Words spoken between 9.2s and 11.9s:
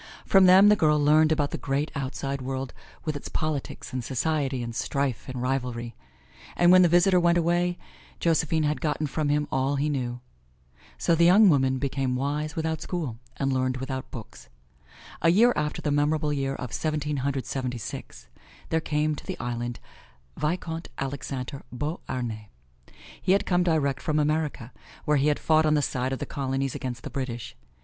him all he knew. So the young woman